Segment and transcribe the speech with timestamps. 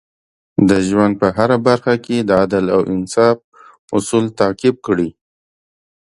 [0.69, 3.37] د ژوند په هره برخه کې د عدل او انصاف
[3.97, 5.09] اصول تعقیب کړئ.